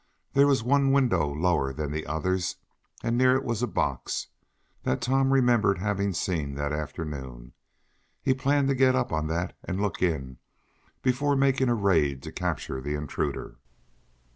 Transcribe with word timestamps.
There 0.33 0.47
was 0.47 0.63
one 0.63 0.91
window 0.91 1.27
lower 1.31 1.71
than 1.71 1.91
the 1.91 2.07
others, 2.07 2.55
and 3.03 3.15
near 3.15 3.35
it 3.35 3.43
was 3.43 3.61
a 3.61 3.67
box, 3.67 4.29
that 4.81 4.99
Tom 4.99 5.31
remembered 5.31 5.77
having 5.77 6.11
seen 6.13 6.55
that 6.55 6.73
afternoon. 6.73 7.53
He 8.23 8.33
planned 8.33 8.67
to 8.69 8.73
get 8.73 8.95
up 8.95 9.13
on 9.13 9.27
that 9.27 9.55
and 9.63 9.79
look 9.79 10.01
in, 10.01 10.39
before 11.03 11.35
making 11.35 11.69
a 11.69 11.75
raid 11.75 12.23
to 12.23 12.31
capture 12.31 12.81
the 12.81 12.95
intruder. 12.95 13.57